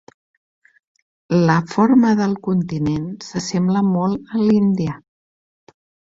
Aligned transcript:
La 1.49 1.57
forma 1.73 2.13
del 2.21 2.33
continent 2.47 3.03
s'assembla 3.25 3.83
molt 3.89 4.33
a 4.39 4.41
l'Índia. 4.47 4.97